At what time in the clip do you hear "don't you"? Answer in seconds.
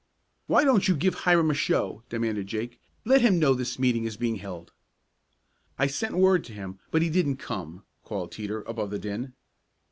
0.63-0.95